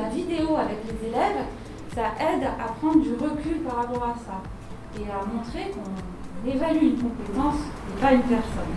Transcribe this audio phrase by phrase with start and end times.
[0.00, 1.44] la vidéo avec les élèves,
[1.94, 4.42] ça aide à prendre du recul par rapport à ça
[4.98, 7.56] et à montrer qu'on évalue une compétence
[7.88, 8.72] et pas une personne.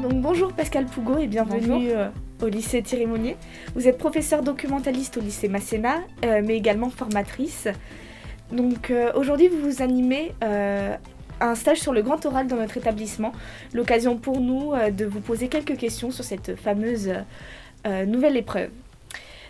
[0.00, 2.08] Donc bonjour Pascal Pougot et bienvenue euh,
[2.42, 3.36] au lycée Thierry Monnier.
[3.74, 7.68] Vous êtes professeur documentaliste au lycée Masséna, euh, mais également formatrice.
[8.50, 10.32] Donc euh, aujourd'hui vous vous animez
[11.40, 13.32] un stage sur le grand oral dans notre établissement.
[13.72, 17.12] L'occasion pour nous de vous poser quelques questions sur cette fameuse
[17.84, 18.70] nouvelle épreuve.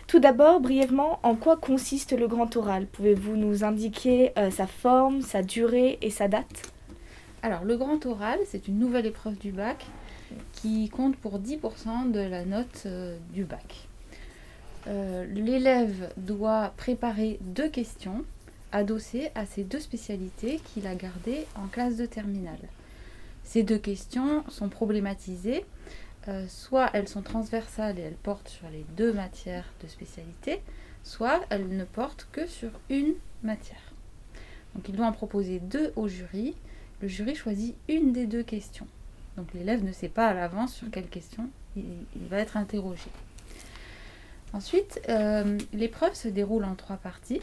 [0.07, 2.87] Tout d'abord, brièvement, en quoi consiste le grand oral?
[2.87, 6.73] Pouvez-vous nous indiquer sa forme, sa durée et sa date?
[7.43, 9.85] Alors, le grand oral, c'est une nouvelle épreuve du bac
[10.53, 13.87] qui compte pour 10% de la note euh, du bac.
[14.87, 18.23] Euh, l'élève doit préparer deux questions
[18.73, 22.59] adossées à ces deux spécialités qu'il a gardées en classe de terminale.
[23.43, 25.65] Ces deux questions sont problématisées,
[26.27, 30.61] euh, soit elles sont transversales et elles portent sur les deux matières de spécialité,
[31.03, 33.93] soit elles ne portent que sur une matière.
[34.75, 36.55] Donc il doit en proposer deux au jury.
[37.01, 38.87] Le jury choisit une des deux questions.
[39.37, 41.83] Donc l'élève ne sait pas à l'avance sur quelle question il,
[42.29, 43.09] va être interrogé.
[44.53, 47.41] Ensuite, euh, l'épreuve se déroule en trois parties.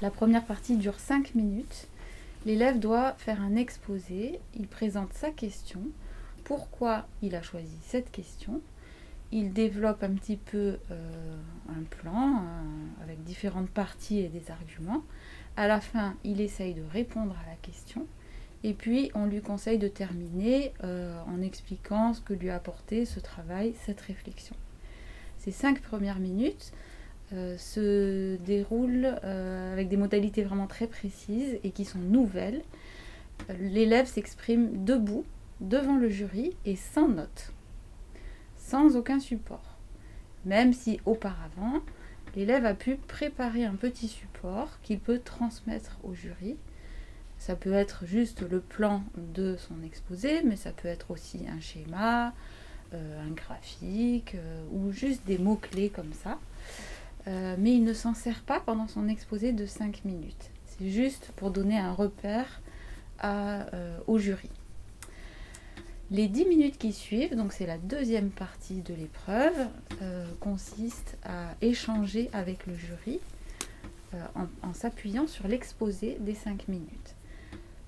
[0.00, 1.88] La première partie dure 5 minutes.
[2.46, 5.80] L'élève doit faire un exposé, il présente sa question,
[6.44, 8.60] pourquoi il a choisi cette question,
[9.32, 11.36] il développe un petit peu euh,
[11.68, 15.02] un plan euh, avec différentes parties et des arguments.
[15.56, 18.06] À la fin, il essaye de répondre à la question
[18.64, 23.04] et puis, on lui conseille de terminer euh, en expliquant ce que lui a apporté
[23.04, 24.56] ce travail, cette réflexion.
[25.38, 26.72] Ces cinq premières minutes
[27.32, 32.62] se déroulent euh, avec des modalités vraiment très précises et qui sont nouvelles.
[33.60, 35.24] L'élève s'exprime debout,
[35.60, 37.52] devant le jury et sans note,
[38.56, 39.78] sans aucun support.
[40.44, 41.80] Même si auparavant,
[42.36, 46.56] l'élève a pu préparer un petit support qu'il peut transmettre au jury
[47.38, 51.60] ça peut être juste le plan de son exposé, mais ça peut être aussi un
[51.60, 52.34] schéma,
[52.92, 56.38] euh, un graphique euh, ou juste des mots-clés comme ça.
[57.28, 60.50] Euh, mais il ne s'en sert pas pendant son exposé de 5 minutes.
[60.64, 62.60] C'est juste pour donner un repère
[64.06, 64.48] au jury.
[66.12, 69.66] Les 10 minutes qui suivent, donc c'est la deuxième partie de l'épreuve,
[70.38, 73.18] consistent à échanger avec le jury
[74.36, 77.16] en, en s'appuyant sur l'exposé des 5 minutes.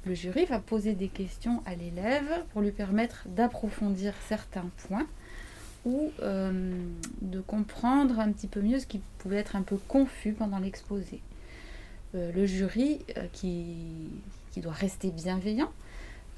[0.07, 5.07] Le jury va poser des questions à l'élève pour lui permettre d'approfondir certains points
[5.85, 6.73] ou euh,
[7.23, 11.21] de comprendre un petit peu mieux ce qui pouvait être un peu confus pendant l'exposé.
[12.15, 13.77] Euh, le jury, euh, qui,
[14.53, 15.73] qui, doit rester bienveillant,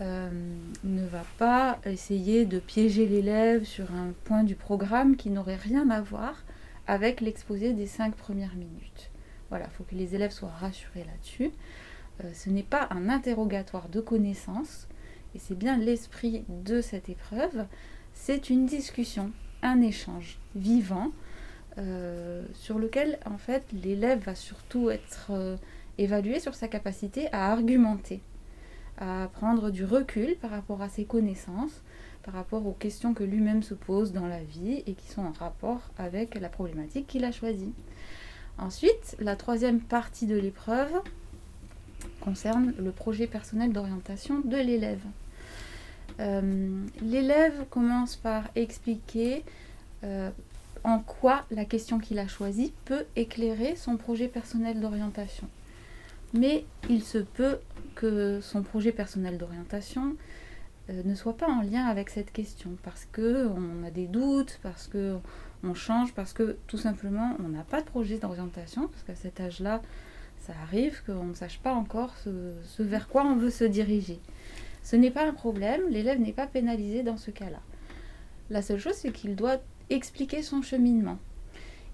[0.00, 5.90] ne va pas essayer de piéger l'élève sur un point du programme qui n'aurait rien
[5.90, 6.42] à voir
[6.88, 9.10] avec l'exposé des cinq premières minutes.
[9.48, 11.52] Voilà, il faut que les élèves soient rassurés là-dessus.
[12.34, 14.88] Ce n'est pas un interrogatoire de connaissances,
[15.36, 17.66] et c'est bien l'esprit de cette épreuve,
[18.14, 19.30] c'est une discussion,
[19.62, 21.10] un échange vivant,
[21.78, 25.56] euh, sur lequel en fait l'élève va surtout être euh,
[25.98, 28.20] évalué sur sa capacité à argumenter,
[28.98, 31.82] à prendre du recul par rapport à ses connaissances,
[32.22, 35.32] par rapport aux questions que lui-même se pose dans la vie et qui sont en
[35.32, 37.72] rapport avec la problématique qu'il a choisie.
[38.58, 40.92] Ensuite, la troisième partie de l'épreuve,
[42.20, 45.02] concerne le projet personnel d'orientation de l'élève.
[46.20, 49.44] Euh, l'élève commence par expliquer
[50.04, 50.30] euh,
[50.84, 55.48] en quoi la question qu'il a choisie peut éclairer son projet personnel d'orientation.
[56.34, 57.58] Mais il se peut
[57.94, 60.16] que son projet personnel d'orientation
[60.90, 64.58] euh, ne soit pas en lien avec cette question parce que on a des doutes,
[64.62, 65.16] parce que
[65.62, 69.40] on change, parce que tout simplement on n'a pas de projet d'orientation, parce qu'à cet
[69.40, 69.80] âge-là,
[70.40, 74.18] ça arrive qu'on ne sache pas encore ce, vers quoi on veut se diriger.
[74.82, 77.60] Ce n'est pas un problème, l'élève n'est pas pénalisé dans ce cas-là.
[78.50, 79.58] La seule chose, c'est qu'il doit
[79.90, 81.18] expliquer son cheminement.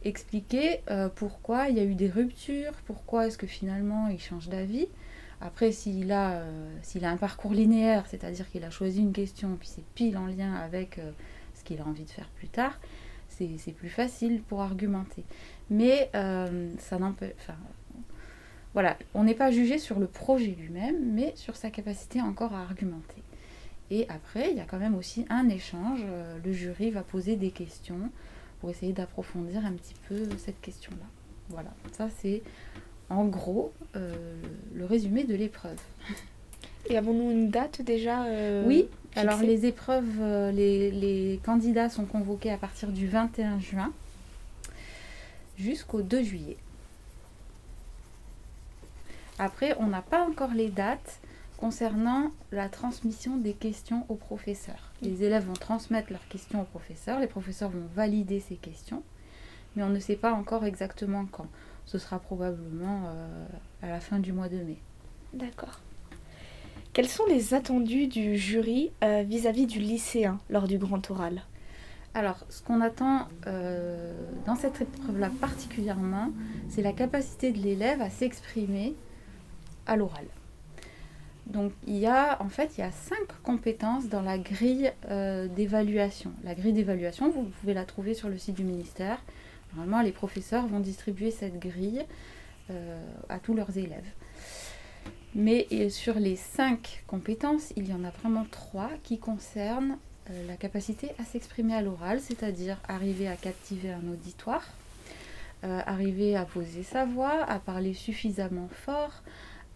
[0.05, 4.49] Expliquer euh, pourquoi il y a eu des ruptures, pourquoi est-ce que finalement il change
[4.49, 4.87] d'avis.
[5.40, 6.70] Après, s'il a, euh,
[7.02, 10.99] un parcours linéaire, c'est-à-dire qu'il a choisi une question, puis c'est pile en lien avec
[10.99, 11.12] euh,
[11.55, 12.81] ce qu'il a envie de faire plus tard,
[13.29, 15.23] c'est, plus facile pour argumenter.
[15.70, 17.34] Mais ça n'empêche,
[18.75, 22.61] voilà, on n'est pas jugé sur le projet lui-même, mais sur sa capacité encore à
[22.61, 23.23] argumenter.
[23.91, 26.00] Et après, il y a quand même aussi un échange.
[26.05, 28.11] Euh, le jury va poser des questions
[28.61, 31.06] pour essayer d'approfondir un petit peu cette question-là.
[31.49, 32.43] Voilà, ça c'est
[33.11, 34.15] en gros euh,
[34.75, 35.79] le résumé de l'épreuve.
[36.91, 42.50] Et avons-nous une date déjà euh, Oui, Alors les épreuves, euh, les, candidats sont convoqués
[42.50, 43.93] à partir du 21 juin
[45.59, 46.56] jusqu'au 2 juillet.
[49.38, 51.20] Après, on n'a pas encore les dates
[51.58, 54.93] concernant la transmission des questions aux professeurs.
[55.02, 59.02] Les élèves vont transmettre leurs questions aux professeurs, les professeurs vont valider ces questions,
[59.75, 61.46] mais on ne sait pas encore exactement quand.
[61.85, 63.46] Ce sera probablement euh,
[63.82, 64.79] à la fin du mois de mai.
[65.32, 65.81] D'accord.
[66.93, 71.43] Quels sont les attendus du jury euh, vis-à-vis du lycéen lors du grand oral?
[72.14, 74.12] Alors, ce qu'on attend euh,
[74.46, 76.31] dans cette épreuve-là particulièrement,
[76.69, 78.94] c'est la capacité de l'élève à s'exprimer
[79.88, 80.25] à l'oral.
[81.46, 85.49] Donc, il y a en fait il y a cinq compétences dans la grille euh,
[85.49, 86.31] d'évaluation.
[86.44, 89.19] La grille d'évaluation, vous pouvez la trouver sur le site du ministère.
[89.75, 92.05] Normalement, les professeurs vont distribuer cette grille
[93.31, 94.05] à tous leurs élèves.
[95.35, 99.96] Mais sur les cinq compétences, il y en a vraiment trois qui concernent
[100.31, 104.67] euh, la capacité à s'exprimer à l'oral, c'est-à-dire arriver à captiver un auditoire,
[105.64, 109.23] euh, arriver à poser sa voix, à parler suffisamment fort,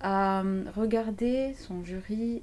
[0.03, 2.43] à euh, regarder son jury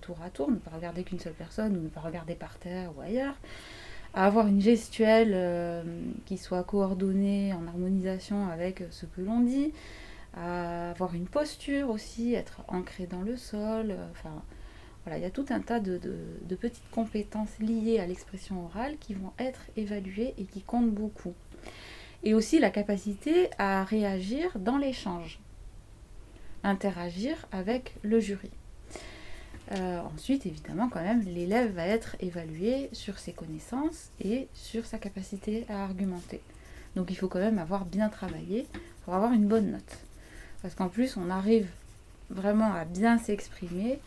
[0.00, 2.90] tour à tour, ne pas regarder qu'une seule personne ou ne pas regarder par terre
[2.96, 3.34] ou ailleurs,
[4.14, 5.84] à avoir une gestuelle
[6.26, 9.72] qui soit coordonnée en harmonisation avec ce que l'on dit,
[10.36, 13.90] à avoir une posture aussi, être ancré dans le sol.
[13.90, 14.06] Euh,
[15.04, 15.98] voilà, il y a tout un tas de,
[16.60, 21.34] petites compétences liées à l'expression orale qui vont être évaluées et qui comptent beaucoup.
[22.24, 25.40] Et aussi la capacité à réagir dans l'échange,
[26.64, 28.50] interagir avec le jury.
[29.72, 34.98] Euh, ensuite, évidemment, quand même, l'élève va être évalué sur ses connaissances et sur sa
[34.98, 36.40] capacité à argumenter.
[36.96, 38.66] Donc il faut quand même avoir bien travaillé
[39.04, 39.98] pour avoir une bonne note.
[40.62, 41.68] Parce qu'en plus, on arrive
[42.30, 44.00] vraiment à bien s'exprimer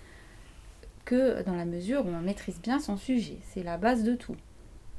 [1.05, 3.37] que dans la mesure où on maîtrise bien son sujet.
[3.53, 4.35] C'est la base de tout.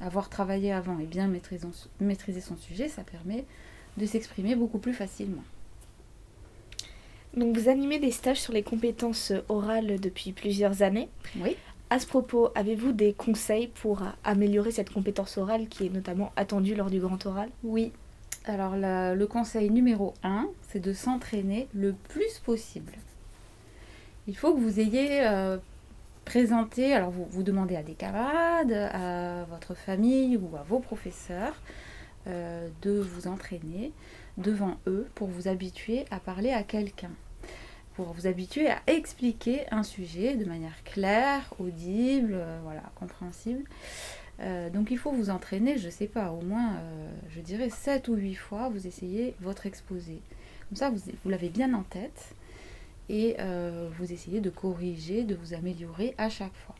[0.01, 3.45] Avoir travaillé avant et bien maîtriser, son sujet, ça permet
[3.97, 5.43] de s'exprimer beaucoup plus facilement.
[7.35, 11.09] Donc vous animez des stages sur les compétences orales depuis plusieurs années.
[11.39, 11.55] Oui.
[11.89, 16.75] À ce propos, avez-vous des conseils pour améliorer cette compétence orale qui est notamment attendue
[16.75, 17.49] lors du grand oral?
[17.63, 17.91] Oui,
[18.45, 22.93] alors le conseil numéro 1, c'est de s'entraîner le plus possible.
[24.27, 25.57] Il faut que vous ayez euh,
[26.25, 31.55] présenté, alors vous, vous demandez à des camarades, à votre famille ou à vos professeurs
[32.27, 33.91] euh, de vous entraîner
[34.37, 37.11] devant eux pour vous habituer à parler à quelqu'un,
[37.95, 43.63] pour vous habituer à expliquer un sujet de manière claire, audible, euh, voilà, compréhensible.
[44.39, 48.07] Euh, donc il faut vous entraîner, je sais pas, au moins, euh, je dirais 7
[48.07, 50.21] ou 8 fois, vous essayez votre exposé.
[50.69, 52.33] Comme ça, vous, l'avez bien en tête
[53.09, 53.35] et
[53.97, 56.73] vous essayez de corriger, de vous améliorer à chaque fois.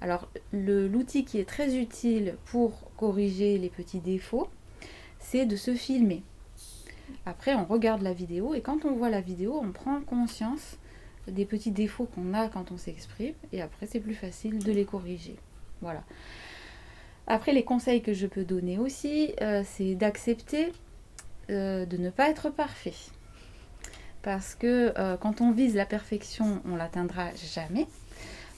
[0.00, 4.50] Alors l'outil qui est très utile pour corriger les petits défauts,
[5.20, 6.22] c'est de se filmer.
[7.26, 10.78] Après, on regarde la vidéo et quand on voit la vidéo, on prend conscience
[11.26, 14.84] des petits défauts qu'on a quand on s'exprime et après c'est plus facile de les
[14.84, 15.36] corriger.
[15.80, 16.04] Voilà.
[17.26, 20.72] Après, les conseils que je peux donner aussi, euh, c'est d'accepter
[21.50, 22.94] euh, de ne pas être parfait.
[24.22, 27.86] Parce que euh, quand on vise la perfection, on l'atteindra jamais.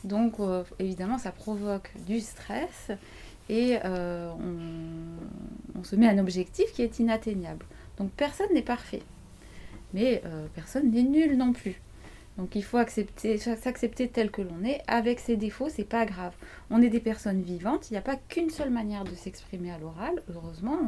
[0.04, 0.34] Donc,
[0.78, 2.92] évidemment, ça provoque du stress
[3.48, 7.66] et on, se met un objectif qui est inatteignable.
[7.98, 9.02] Donc, personne n'est parfait.
[9.94, 10.22] Mais
[10.54, 11.80] personne n'est nul non plus.
[12.38, 16.34] Donc il faut accepter, s'accepter tel que l'on est, avec ses défauts, c'est pas grave.
[16.70, 19.78] On est des personnes vivantes, il n'y a pas qu'une seule manière de s'exprimer à
[19.78, 20.78] l'oral, heureusement,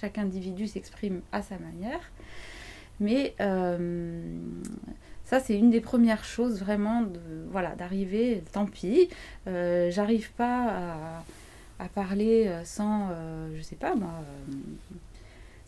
[0.00, 2.10] chaque individu s'exprime à sa manière.
[3.00, 4.36] Mais euh,
[5.24, 7.18] ça, c'est une des premières choses vraiment, de,
[7.50, 9.08] voilà, d'arriver, tant pis,
[9.48, 11.22] euh, j'arrive pas
[11.78, 14.12] à, parler sans, euh, je sais pas moi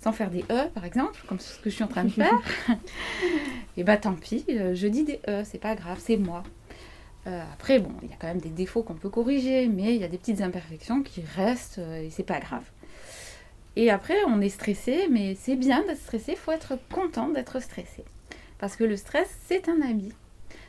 [0.02, 2.40] sans faire des E par exemple, comme ce que je suis en train de faire,
[3.76, 6.42] et bah tant pis, euh, je dis des E, c'est pas grave, c'est moi.
[7.28, 10.00] Euh, après, bon, il y a quand même des défauts qu'on peut corriger, mais il
[10.00, 12.64] y a des petites imperfections qui restent euh, et c'est pas grave.
[13.76, 17.60] Et après, on est stressé, mais c'est bien d'être stressé, il faut être content d'être
[17.62, 18.04] stressé.
[18.58, 20.12] Parce que le stress, c'est un ami.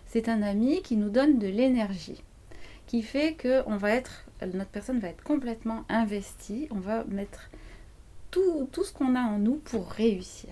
[0.06, 2.24] C'est un ami qui nous donne de l'énergie,
[2.86, 7.50] qui fait que on va être, notre personne va être complètement investie, on va mettre
[8.34, 10.50] tout, ce qu'on a en nous pour réussir.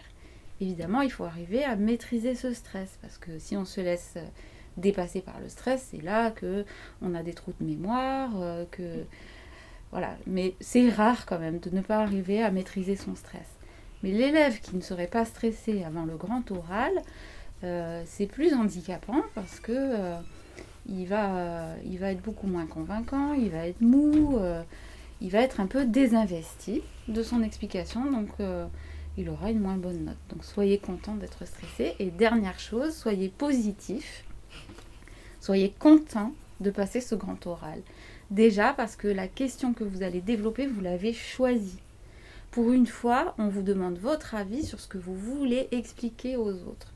[0.59, 4.17] Évidemment, il faut arriver à maîtriser ce stress parce que si on se laisse
[4.77, 6.65] dépasser par le stress, c'est là que
[7.01, 9.05] on a des trous de mémoire, euh, que
[9.91, 10.15] voilà.
[10.27, 13.47] Mais c'est rare quand même de ne pas arriver à maîtriser son stress.
[14.03, 16.93] Mais l'élève qui ne serait pas stressé avant le grand oral,
[17.63, 20.15] euh, c'est plus handicapant parce que euh,
[20.87, 24.39] il va, il va être beaucoup moins convaincant, il va être mou,
[25.21, 28.29] il va être un peu désinvesti de son explication, donc
[29.17, 30.17] il aura une moins bonne note.
[30.29, 31.95] Donc soyez content d'être stressé.
[31.99, 34.25] Et dernière chose, soyez positif,
[35.39, 37.81] soyez content de passer ce grand oral.
[38.29, 41.79] Déjà parce que la question que vous allez développer, vous l'avez choisie.
[42.51, 46.51] Pour une fois, on vous demande votre avis sur ce que vous voulez expliquer aux
[46.51, 46.93] autres.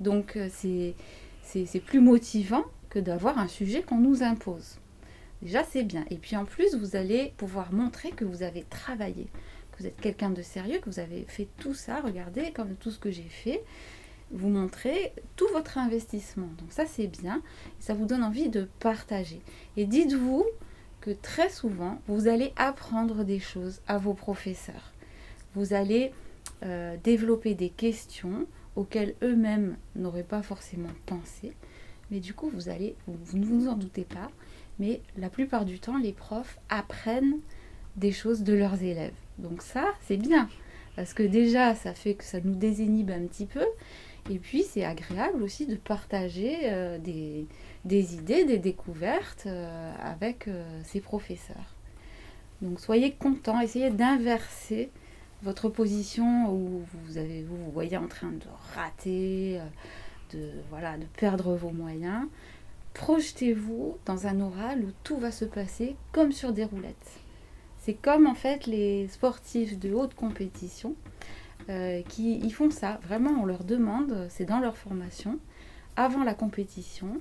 [0.00, 4.78] Donc euh, c'est plus motivant que d'avoir un sujet qu'on nous impose.
[5.42, 6.04] Déjà, c'est bien.
[6.10, 9.26] Et puis en plus, vous allez pouvoir montrer que vous avez travaillé,
[9.72, 12.00] que vous êtes quelqu'un de sérieux, que vous avez fait tout ça.
[12.00, 13.62] Regardez comme tout ce que j'ai fait.
[14.30, 16.48] Vous montrez tout votre investissement.
[16.58, 17.42] Donc ça, c'est bien.
[17.80, 19.40] ça vous donne envie de partager.
[19.76, 20.46] Et dites-vous
[21.00, 24.92] que très souvent, vous allez apprendre des choses à vos professeurs.
[25.54, 26.12] Vous allez
[26.62, 28.46] euh, développer des questions
[28.76, 31.52] auxquelles eux-mêmes n'auraient pas forcément pensé.
[32.10, 34.30] Mais du coup, vous allez, vous ne vous en doutez pas,
[34.78, 37.38] mais la plupart du temps, les profs apprennent
[37.96, 39.14] des choses de leurs élèves.
[39.38, 40.48] Donc ça, c'est bien.
[40.96, 43.64] Parce que déjà, ça fait que ça nous désinhibe un petit peu.
[44.30, 50.64] Et puis, c'est agréable aussi de partager euh, des, idées, des découvertes euh, avec euh,
[50.84, 51.74] ses professeurs.
[52.62, 54.90] Donc soyez contents, essayez d'inverser
[55.42, 59.64] votre position où vous, vous voyez en train de rater, euh,
[60.36, 62.26] de, voilà, de perdre vos moyens.
[62.94, 67.20] Projetez-vous dans un oral où tout va se passer comme sur des roulettes.
[67.78, 70.94] C'est comme en fait les sportifs de haute compétition
[72.08, 73.00] qui ils font ça.
[73.04, 75.38] Vraiment, on leur demande, c'est dans leur formation,
[75.96, 77.20] avant la compétition,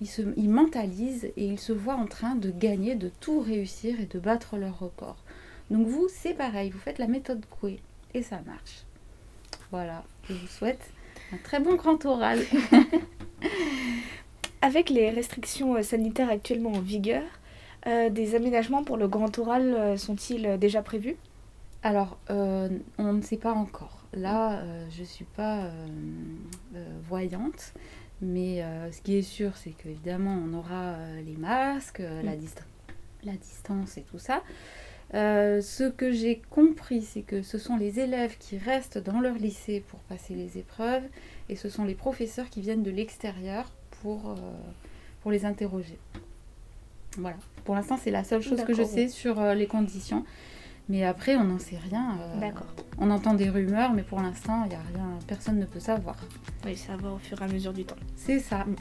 [0.00, 4.06] ils, se, mentalisent et ils se voient en train de gagner, de tout réussir et
[4.06, 5.16] de battre leur record.
[5.70, 7.80] Donc vous, c'est pareil, vous faites la méthode Coué
[8.14, 8.84] et ça marche.
[9.70, 10.90] Voilà, je vous souhaite
[11.32, 12.40] un très bon grand oral.
[14.66, 17.22] Avec les restrictions euh, sanitaires actuellement en vigueur,
[17.86, 21.14] euh, des aménagements pour le grand oral euh, sont-ils déjà prévus?
[21.84, 24.06] Alors, on ne sait pas encore.
[24.12, 25.70] Là, je ne suis pas
[27.08, 27.74] voyante.
[28.20, 32.56] Mais ce qui est sûr, c'est qu'évidemment, on aura les masques, la, mm.
[33.22, 34.42] la, distance et tout ça.
[35.12, 39.84] ce que j'ai compris, c'est que ce sont les élèves qui restent dans leur lycée
[39.86, 41.04] pour passer les épreuves
[41.48, 43.70] et ce sont les professeurs qui viennent de l'extérieur
[44.06, 44.36] pour,
[45.22, 45.98] pour les interroger.
[47.18, 47.36] Voilà.
[47.64, 50.24] Pour l'instant, c'est la seule chose que je sais sur les conditions.
[50.88, 52.16] Mais après, on n'en sait rien.
[52.20, 52.66] Euh, D'accord.
[52.98, 55.18] On entend des rumeurs, mais pour l'instant, il y a rien.
[55.26, 56.16] Personne ne peut savoir.
[56.64, 57.96] Oui, ça va au fur et à mesure du temps.
[58.14, 58.64] C'est ça.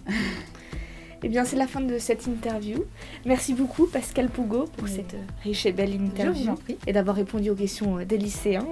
[1.26, 2.86] Eh bien, c'est la fin de cette interview.
[3.26, 6.54] Merci beaucoup, Pascal Pougot, pour cette riche et belle interview.
[6.86, 8.68] Et d'avoir répondu aux questions des lycéens.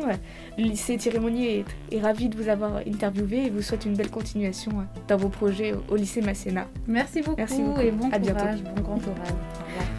[0.59, 4.85] Le lycée Thierry est, ravi de vous avoir interviewé et vous souhaite une belle continuation
[5.07, 6.67] dans vos projets au lycée Masséna.
[6.85, 7.81] Merci beaucoup, Merci beaucoup.
[7.81, 8.75] et bon à courage, bientôt.
[8.75, 9.33] bon grand oral.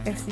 [0.05, 0.31] Merci.